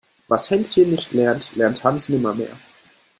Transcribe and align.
Was 0.27 0.49
Hänschen 0.49 0.89
nicht 0.89 1.11
lernt, 1.11 1.55
lernt 1.55 1.83
Hans 1.83 2.09
nimmer 2.09 2.33
mehr. 2.33 2.57